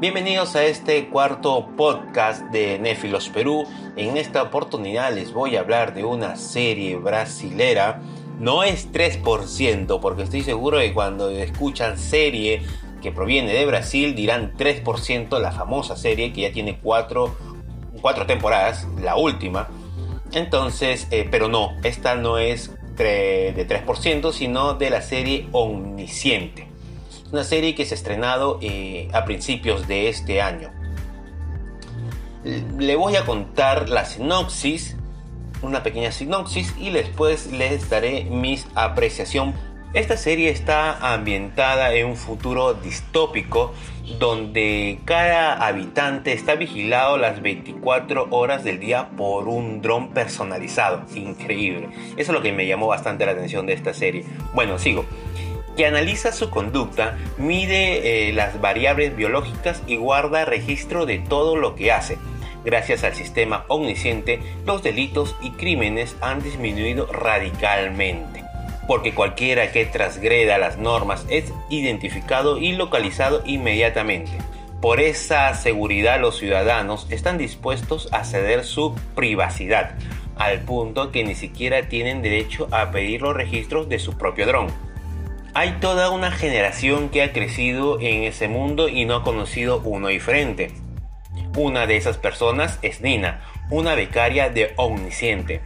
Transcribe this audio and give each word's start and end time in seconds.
Bienvenidos 0.00 0.54
a 0.54 0.64
este 0.64 1.08
cuarto 1.08 1.70
podcast 1.76 2.42
de 2.52 2.78
Nefilos 2.78 3.30
Perú. 3.30 3.66
En 3.96 4.16
esta 4.16 4.44
oportunidad 4.44 5.12
les 5.12 5.32
voy 5.32 5.56
a 5.56 5.60
hablar 5.60 5.92
de 5.92 6.04
una 6.04 6.36
serie 6.36 6.94
brasilera. 6.94 8.00
No 8.38 8.62
es 8.62 8.92
3%, 8.92 9.98
porque 9.98 10.22
estoy 10.22 10.42
seguro 10.42 10.78
que 10.78 10.94
cuando 10.94 11.30
escuchan 11.30 11.98
serie 11.98 12.62
que 13.02 13.10
proviene 13.10 13.52
de 13.52 13.66
Brasil 13.66 14.14
dirán 14.14 14.54
3%, 14.56 15.40
la 15.40 15.50
famosa 15.50 15.96
serie 15.96 16.32
que 16.32 16.42
ya 16.42 16.52
tiene 16.52 16.78
cuatro, 16.78 17.34
cuatro 18.00 18.24
temporadas, 18.24 18.86
la 19.02 19.16
última. 19.16 19.66
Entonces, 20.30 21.08
eh, 21.10 21.26
pero 21.28 21.48
no, 21.48 21.72
esta 21.82 22.14
no 22.14 22.38
es 22.38 22.70
de 22.96 23.66
3%, 23.68 24.32
sino 24.32 24.74
de 24.74 24.90
la 24.90 25.02
serie 25.02 25.48
Omnisciente 25.50 26.67
una 27.32 27.44
serie 27.44 27.74
que 27.74 27.84
se 27.84 27.94
ha 27.94 27.96
estrenado 27.96 28.58
eh, 28.62 29.08
a 29.12 29.24
principios 29.24 29.86
de 29.86 30.08
este 30.08 30.40
año. 30.40 30.70
Le 32.44 32.96
voy 32.96 33.16
a 33.16 33.24
contar 33.24 33.88
la 33.88 34.04
sinopsis, 34.04 34.96
una 35.60 35.82
pequeña 35.82 36.12
sinopsis, 36.12 36.74
y 36.78 36.90
después 36.90 37.52
les 37.52 37.90
daré 37.90 38.24
mis 38.24 38.66
apreciación. 38.74 39.54
Esta 39.94 40.16
serie 40.16 40.50
está 40.50 41.14
ambientada 41.14 41.94
en 41.94 42.06
un 42.06 42.16
futuro 42.16 42.74
distópico 42.74 43.72
donde 44.18 45.00
cada 45.04 45.66
habitante 45.66 46.32
está 46.32 46.54
vigilado 46.54 47.18
las 47.18 47.42
24 47.42 48.28
horas 48.30 48.64
del 48.64 48.80
día 48.80 49.10
por 49.16 49.48
un 49.48 49.82
dron 49.82 50.10
personalizado. 50.10 51.02
Increíble. 51.14 51.88
Eso 52.16 52.32
es 52.32 52.36
lo 52.36 52.42
que 52.42 52.52
me 52.52 52.66
llamó 52.66 52.86
bastante 52.86 53.26
la 53.26 53.32
atención 53.32 53.66
de 53.66 53.74
esta 53.74 53.92
serie. 53.92 54.24
Bueno, 54.54 54.78
sigo 54.78 55.04
que 55.78 55.86
analiza 55.86 56.32
su 56.32 56.50
conducta, 56.50 57.16
mide 57.36 58.28
eh, 58.28 58.32
las 58.32 58.60
variables 58.60 59.14
biológicas 59.14 59.80
y 59.86 59.94
guarda 59.94 60.44
registro 60.44 61.06
de 61.06 61.20
todo 61.20 61.54
lo 61.54 61.76
que 61.76 61.92
hace. 61.92 62.18
Gracias 62.64 63.04
al 63.04 63.14
sistema 63.14 63.64
omnisciente, 63.68 64.40
los 64.66 64.82
delitos 64.82 65.36
y 65.40 65.52
crímenes 65.52 66.16
han 66.20 66.42
disminuido 66.42 67.06
radicalmente, 67.06 68.42
porque 68.88 69.14
cualquiera 69.14 69.70
que 69.70 69.86
transgreda 69.86 70.58
las 70.58 70.78
normas 70.78 71.24
es 71.30 71.52
identificado 71.70 72.58
y 72.58 72.72
localizado 72.72 73.44
inmediatamente. 73.46 74.32
Por 74.80 74.98
esa 74.98 75.54
seguridad 75.54 76.20
los 76.20 76.38
ciudadanos 76.38 77.06
están 77.08 77.38
dispuestos 77.38 78.08
a 78.10 78.24
ceder 78.24 78.64
su 78.64 78.96
privacidad, 79.14 79.94
al 80.34 80.58
punto 80.62 81.12
que 81.12 81.22
ni 81.22 81.36
siquiera 81.36 81.88
tienen 81.88 82.20
derecho 82.20 82.66
a 82.72 82.90
pedir 82.90 83.22
los 83.22 83.36
registros 83.36 83.88
de 83.88 84.00
su 84.00 84.18
propio 84.18 84.44
dron. 84.44 84.87
Hay 85.54 85.72
toda 85.80 86.10
una 86.10 86.30
generación 86.30 87.08
que 87.08 87.22
ha 87.22 87.32
crecido 87.32 87.98
en 88.00 88.24
ese 88.24 88.48
mundo 88.48 88.88
y 88.88 89.06
no 89.06 89.16
ha 89.16 89.24
conocido 89.24 89.80
uno 89.80 90.08
diferente. 90.08 90.72
Una 91.56 91.86
de 91.86 91.96
esas 91.96 92.18
personas 92.18 92.78
es 92.82 93.00
Nina, 93.00 93.40
una 93.70 93.94
becaria 93.94 94.50
de 94.50 94.74
Omnisciente, 94.76 95.62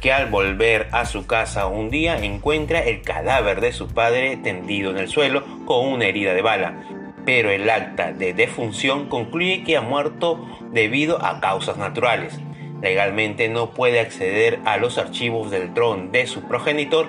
que 0.00 0.12
al 0.12 0.30
volver 0.30 0.88
a 0.92 1.04
su 1.04 1.26
casa 1.26 1.66
un 1.66 1.90
día 1.90 2.16
encuentra 2.18 2.80
el 2.80 3.02
cadáver 3.02 3.60
de 3.60 3.72
su 3.72 3.88
padre 3.88 4.36
tendido 4.36 4.90
en 4.90 4.98
el 4.98 5.08
suelo 5.08 5.44
con 5.66 5.86
una 5.86 6.06
herida 6.06 6.32
de 6.32 6.42
bala, 6.42 6.84
pero 7.24 7.50
el 7.50 7.68
acta 7.68 8.12
de 8.12 8.32
defunción 8.32 9.08
concluye 9.08 9.64
que 9.64 9.76
ha 9.76 9.80
muerto 9.80 10.46
debido 10.72 11.22
a 11.22 11.40
causas 11.40 11.76
naturales. 11.76 12.38
Legalmente 12.80 13.48
no 13.48 13.70
puede 13.70 14.00
acceder 14.00 14.60
a 14.64 14.76
los 14.76 14.98
archivos 14.98 15.50
del 15.50 15.74
trono 15.74 16.10
de 16.12 16.26
su 16.26 16.42
progenitor 16.42 17.08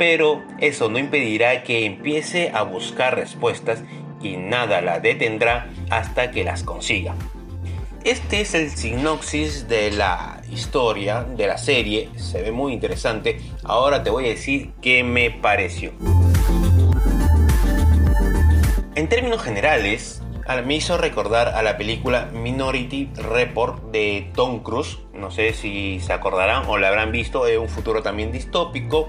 pero 0.00 0.42
eso 0.60 0.88
no 0.88 0.98
impedirá 0.98 1.62
que 1.62 1.84
empiece 1.84 2.50
a 2.54 2.62
buscar 2.62 3.16
respuestas 3.16 3.82
y 4.22 4.38
nada 4.38 4.80
la 4.80 4.98
detendrá 4.98 5.68
hasta 5.90 6.30
que 6.30 6.42
las 6.42 6.62
consiga. 6.62 7.14
Este 8.02 8.40
es 8.40 8.54
el 8.54 8.70
sinopsis 8.70 9.68
de 9.68 9.90
la 9.90 10.40
historia, 10.50 11.24
de 11.24 11.46
la 11.46 11.58
serie, 11.58 12.08
se 12.16 12.40
ve 12.40 12.50
muy 12.50 12.72
interesante. 12.72 13.42
Ahora 13.62 14.02
te 14.02 14.08
voy 14.08 14.24
a 14.24 14.28
decir 14.30 14.70
qué 14.80 15.04
me 15.04 15.30
pareció. 15.30 15.92
En 18.94 19.06
términos 19.06 19.42
generales, 19.42 20.22
me 20.64 20.74
hizo 20.74 20.98
recordar 20.98 21.48
a 21.48 21.62
la 21.62 21.76
película 21.76 22.30
Minority 22.32 23.10
Report 23.14 23.82
de 23.92 24.30
Tom 24.34 24.60
Cruise. 24.60 24.98
No 25.14 25.30
sé 25.30 25.52
si 25.52 26.00
se 26.00 26.12
acordarán 26.12 26.64
o 26.68 26.78
la 26.78 26.88
habrán 26.88 27.12
visto, 27.12 27.46
es 27.46 27.58
un 27.58 27.68
futuro 27.68 28.02
también 28.02 28.32
distópico 28.32 29.08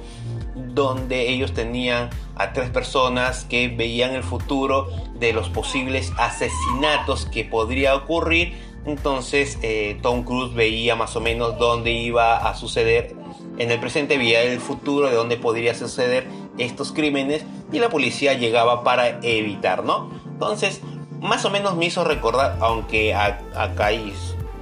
donde 0.56 1.30
ellos 1.30 1.54
tenían 1.54 2.10
a 2.36 2.54
tres 2.54 2.70
personas 2.70 3.46
que 3.46 3.68
veían 3.68 4.14
el 4.14 4.24
futuro 4.24 4.88
de 5.16 5.34
los 5.34 5.50
posibles 5.50 6.12
asesinatos 6.18 7.26
que 7.26 7.46
podría 7.46 7.96
ocurrir. 7.96 8.54
Entonces 8.86 9.60
eh, 9.62 10.00
Tom 10.02 10.24
Cruise 10.24 10.54
veía 10.54 10.96
más 10.96 11.16
o 11.16 11.22
menos 11.22 11.58
dónde 11.58 11.92
iba 11.92 12.38
a 12.38 12.56
suceder 12.56 13.16
en 13.58 13.72
el 13.72 13.80
presente, 13.80 14.18
veía 14.18 14.42
el 14.42 14.60
futuro 14.60 15.08
de 15.10 15.16
dónde 15.16 15.38
podría 15.38 15.76
suceder 15.76 16.28
estos 16.58 16.92
crímenes 16.92 17.46
y 17.72 17.80
la 17.80 17.90
policía 17.90 18.34
llegaba 18.34 18.84
para 18.84 19.20
evitar, 19.22 19.84
¿no? 19.84 20.10
Entonces, 20.26 20.82
más 21.22 21.46
o 21.46 21.52
menos 21.52 21.76
me 21.76 21.86
hizo 21.86 22.04
recordar, 22.04 22.58
aunque 22.60 23.14
acá 23.14 23.86
hay 23.86 24.14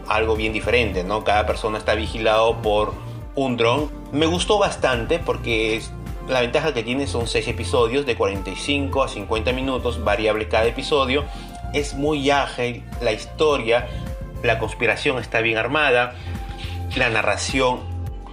algo 0.07 0.35
bien 0.35 0.51
diferente, 0.51 1.05
¿no? 1.05 1.23
Cada 1.23 1.45
persona 1.45 1.77
está 1.77 1.95
vigilado 1.95 2.61
por 2.61 2.93
un 3.35 3.55
dron. 3.55 3.89
Me 4.11 4.25
gustó 4.25 4.59
bastante 4.59 5.19
porque 5.19 5.81
la 6.27 6.41
ventaja 6.41 6.73
que 6.73 6.83
tiene 6.83 7.07
son 7.07 7.27
6 7.27 7.47
episodios 7.47 8.05
de 8.05 8.17
45 8.17 9.03
a 9.03 9.07
50 9.07 9.53
minutos, 9.53 10.03
variable 10.03 10.49
cada 10.49 10.65
episodio. 10.65 11.23
Es 11.73 11.93
muy 11.93 12.29
ágil 12.29 12.83
la 13.01 13.13
historia, 13.13 13.87
la 14.43 14.59
conspiración 14.59 15.17
está 15.17 15.39
bien 15.39 15.57
armada, 15.57 16.13
la 16.97 17.09
narración 17.09 17.79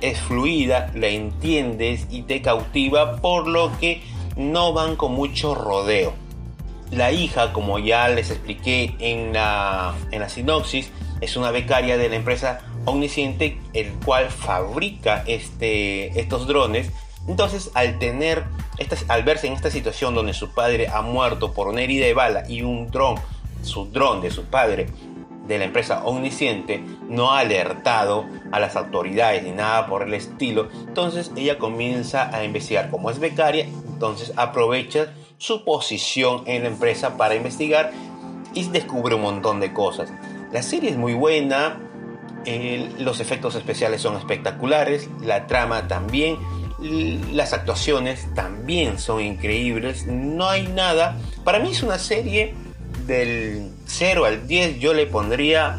es 0.00 0.19
fluida, 0.19 0.91
la 0.94 1.06
entiendes 1.06 2.08
y 2.10 2.22
te 2.22 2.43
cautiva, 2.43 3.16
por 3.16 3.47
lo 3.47 3.70
que 3.78 4.03
no 4.34 4.72
van 4.72 4.97
con 4.97 5.12
mucho 5.12 5.54
rodeo. 5.54 6.25
La 6.91 7.13
hija, 7.13 7.53
como 7.53 7.79
ya 7.79 8.09
les 8.09 8.31
expliqué 8.31 8.95
en 9.01 9.33
la, 9.33 9.95
en 10.11 10.21
la 10.21 10.29
sinopsis, 10.29 10.91
es 11.21 11.37
una 11.37 11.51
becaria 11.51 11.97
de 11.97 12.09
la 12.09 12.17
empresa 12.17 12.61
Omnisciente, 12.85 13.59
el 13.73 13.93
cual 14.05 14.31
fabrica 14.31 15.25
este, 15.27 16.21
estos 16.21 16.47
drones. 16.47 16.91
Entonces, 17.27 17.73
al 17.75 17.99
tener 17.99 18.45
al 19.09 19.23
verse 19.25 19.47
en 19.47 19.55
esta 19.55 19.71
situación 19.71 20.15
donde 20.15 20.35
su 20.35 20.53
padre 20.53 20.89
ha 20.89 21.03
muerto 21.03 21.53
por 21.53 21.69
una 21.69 21.83
herida 21.83 22.07
de 22.07 22.15
bala 22.15 22.45
y 22.49 22.63
un 22.63 22.89
dron, 22.91 23.17
su 23.63 23.87
dron 23.87 24.21
de 24.21 24.31
su 24.31 24.45
padre 24.45 24.87
de 25.47 25.59
la 25.59 25.65
empresa 25.65 26.05
Omnisciente 26.05 26.83
no 27.09 27.33
ha 27.33 27.41
alertado 27.41 28.27
a 28.51 28.61
las 28.61 28.77
autoridades 28.77 29.43
ni 29.45 29.53
nada 29.53 29.87
por 29.87 30.03
el 30.03 30.15
estilo, 30.15 30.69
entonces 30.87 31.31
ella 31.37 31.59
comienza 31.59 32.35
a 32.37 32.45
investigar. 32.45 32.91
Como 32.91 33.11
es 33.11 33.19
becaria, 33.19 33.65
entonces 33.65 34.33
aprovecha 34.37 35.13
su 35.39 35.65
posición 35.65 36.43
en 36.47 36.63
la 36.63 36.69
empresa 36.69 37.17
para 37.17 37.35
investigar 37.35 37.93
y 38.55 38.69
descubre 38.69 39.15
un 39.15 39.23
montón 39.23 39.61
de 39.61 39.73
cosas. 39.73 40.11
La 40.53 40.63
serie 40.63 40.91
es 40.91 40.97
muy 40.97 41.15
buena, 41.15 41.79
los 42.99 43.21
efectos 43.21 43.55
especiales 43.55 44.01
son 44.01 44.17
espectaculares, 44.17 45.09
la 45.23 45.47
trama 45.47 45.89
también, 45.89 46.39
las 47.33 47.53
actuaciones 47.53 48.33
también 48.35 48.99
son 48.99 49.21
increíbles, 49.21 50.07
no 50.07 50.49
hay 50.49 50.69
nada. 50.69 51.17
Para 51.45 51.59
mí 51.59 51.71
es 51.71 51.83
una 51.83 51.99
serie 51.99 52.55
del 53.07 53.73
0 53.87 54.25
al 54.25 54.47
10, 54.47 54.79
yo 54.79 54.95
le 54.95 55.07
pondría 55.07 55.79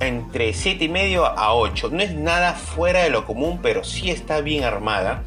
entre 0.00 0.52
7 0.52 0.84
y 0.84 0.88
medio 0.88 1.26
a 1.26 1.54
8. 1.54 1.90
No 1.92 2.02
es 2.02 2.14
nada 2.14 2.54
fuera 2.54 3.02
de 3.02 3.10
lo 3.10 3.26
común, 3.26 3.60
pero 3.62 3.84
sí 3.84 4.10
está 4.10 4.40
bien 4.40 4.64
armada, 4.64 5.24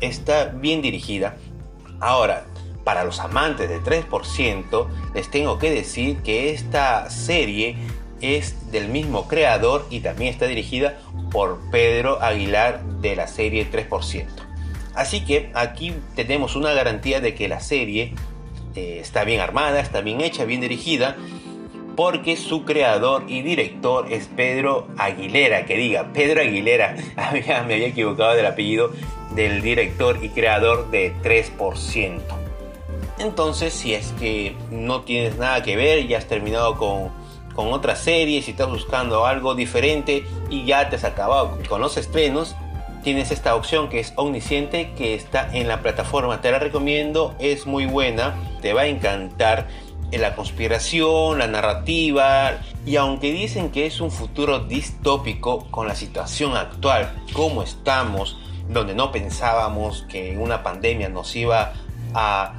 está 0.00 0.46
bien 0.46 0.82
dirigida. 0.82 1.36
Ahora, 2.00 2.46
para 2.86 3.02
los 3.02 3.18
amantes 3.18 3.68
de 3.68 3.80
3%, 3.80 4.86
les 5.12 5.28
tengo 5.28 5.58
que 5.58 5.72
decir 5.72 6.18
que 6.18 6.52
esta 6.52 7.10
serie 7.10 7.74
es 8.20 8.70
del 8.70 8.86
mismo 8.86 9.26
creador 9.26 9.88
y 9.90 9.98
también 9.98 10.32
está 10.32 10.46
dirigida 10.46 10.96
por 11.32 11.58
Pedro 11.72 12.22
Aguilar 12.22 12.84
de 13.00 13.16
la 13.16 13.26
serie 13.26 13.68
3%. 13.68 14.26
Así 14.94 15.24
que 15.24 15.50
aquí 15.54 15.94
tenemos 16.14 16.54
una 16.54 16.74
garantía 16.74 17.20
de 17.20 17.34
que 17.34 17.48
la 17.48 17.58
serie 17.58 18.14
eh, 18.76 18.98
está 19.00 19.24
bien 19.24 19.40
armada, 19.40 19.80
está 19.80 20.00
bien 20.00 20.20
hecha, 20.20 20.44
bien 20.44 20.60
dirigida, 20.60 21.16
porque 21.96 22.36
su 22.36 22.64
creador 22.64 23.24
y 23.26 23.42
director 23.42 24.12
es 24.12 24.28
Pedro 24.28 24.86
Aguilera, 24.96 25.66
que 25.66 25.76
diga, 25.76 26.12
Pedro 26.12 26.40
Aguilera, 26.40 26.94
me 27.32 27.52
había 27.52 27.88
equivocado 27.88 28.36
del 28.36 28.46
apellido 28.46 28.92
del 29.34 29.60
director 29.60 30.20
y 30.22 30.28
creador 30.28 30.88
de 30.92 31.12
3%. 31.24 32.45
Entonces, 33.18 33.72
si 33.72 33.94
es 33.94 34.12
que 34.18 34.56
no 34.70 35.02
tienes 35.02 35.36
nada 35.36 35.62
que 35.62 35.76
ver, 35.76 36.06
ya 36.06 36.18
has 36.18 36.26
terminado 36.26 36.76
con 36.76 37.10
con 37.56 37.72
otras 37.72 38.00
series, 38.00 38.44
si 38.44 38.50
estás 38.50 38.68
buscando 38.68 39.24
algo 39.24 39.54
diferente 39.54 40.26
y 40.50 40.66
ya 40.66 40.90
te 40.90 40.96
has 40.96 41.04
acabado 41.04 41.58
con 41.68 41.80
los 41.80 41.96
estrenos, 41.96 42.54
tienes 43.02 43.30
esta 43.30 43.56
opción 43.56 43.88
que 43.88 43.98
es 43.98 44.12
Omnisciente 44.16 44.92
que 44.92 45.14
está 45.14 45.48
en 45.54 45.66
la 45.66 45.80
plataforma. 45.80 46.42
Te 46.42 46.52
la 46.52 46.58
recomiendo, 46.58 47.34
es 47.38 47.66
muy 47.66 47.86
buena, 47.86 48.34
te 48.60 48.74
va 48.74 48.82
a 48.82 48.86
encantar 48.86 49.68
la 50.12 50.36
conspiración, 50.36 51.38
la 51.38 51.46
narrativa, 51.46 52.60
y 52.84 52.96
aunque 52.96 53.32
dicen 53.32 53.70
que 53.70 53.86
es 53.86 54.00
un 54.02 54.10
futuro 54.10 54.60
distópico 54.60 55.66
con 55.70 55.88
la 55.88 55.94
situación 55.94 56.56
actual, 56.56 57.24
como 57.32 57.62
estamos, 57.62 58.36
donde 58.68 58.94
no 58.94 59.12
pensábamos 59.12 60.04
que 60.10 60.36
una 60.36 60.62
pandemia 60.62 61.08
nos 61.08 61.34
iba 61.34 61.72
a 62.12 62.52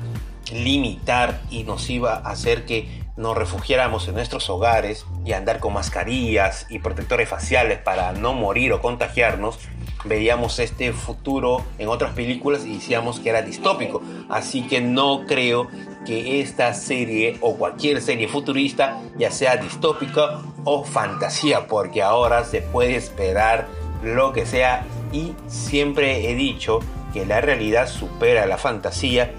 limitar 0.51 1.41
y 1.49 1.63
nos 1.63 1.89
iba 1.89 2.13
a 2.15 2.29
hacer 2.29 2.65
que 2.65 3.05
nos 3.17 3.35
refugiáramos 3.35 4.07
en 4.07 4.15
nuestros 4.15 4.49
hogares 4.49 5.05
y 5.25 5.33
andar 5.33 5.59
con 5.59 5.73
mascarillas 5.73 6.67
y 6.69 6.79
protectores 6.79 7.27
faciales 7.27 7.79
para 7.79 8.11
no 8.13 8.33
morir 8.33 8.73
o 8.73 8.81
contagiarnos, 8.81 9.57
veíamos 10.05 10.59
este 10.59 10.93
futuro 10.93 11.63
en 11.79 11.89
otras 11.89 12.13
películas 12.13 12.65
y 12.65 12.75
decíamos 12.75 13.19
que 13.19 13.29
era 13.29 13.41
distópico. 13.41 14.01
Así 14.29 14.67
que 14.67 14.81
no 14.81 15.25
creo 15.27 15.67
que 16.05 16.41
esta 16.41 16.73
serie 16.73 17.37
o 17.41 17.55
cualquier 17.57 18.01
serie 18.01 18.27
futurista 18.27 19.01
ya 19.17 19.31
sea 19.31 19.57
distópica 19.57 20.39
o 20.63 20.83
fantasía, 20.83 21.67
porque 21.67 22.03
ahora 22.03 22.43
se 22.43 22.61
puede 22.61 22.95
esperar 22.95 23.67
lo 24.03 24.31
que 24.31 24.45
sea 24.45 24.85
y 25.11 25.33
siempre 25.47 26.29
he 26.29 26.35
dicho 26.35 26.79
que 27.13 27.25
la 27.25 27.41
realidad 27.41 27.87
supera 27.89 28.45
la 28.45 28.57
fantasía. 28.57 29.33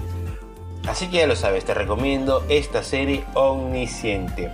Así 0.89 1.09
que 1.09 1.19
ya 1.19 1.27
lo 1.27 1.37
sabes, 1.37 1.67
te 1.67 1.75
recomiendo 1.75 2.45
esta 2.49 2.83
serie 2.83 3.23
omnisciente. 3.35 4.51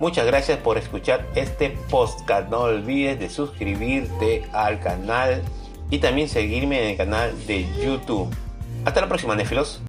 Muchas 0.00 0.26
gracias 0.26 0.58
por 0.58 0.76
escuchar 0.76 1.24
este 1.36 1.70
podcast. 1.88 2.50
No 2.50 2.62
olvides 2.62 3.18
de 3.20 3.30
suscribirte 3.30 4.44
al 4.52 4.80
canal 4.80 5.42
y 5.88 5.98
también 5.98 6.28
seguirme 6.28 6.82
en 6.82 6.90
el 6.90 6.96
canal 6.96 7.46
de 7.46 7.64
YouTube. 7.80 8.28
Hasta 8.84 9.00
la 9.00 9.08
próxima, 9.08 9.36
Nefilos. 9.36 9.80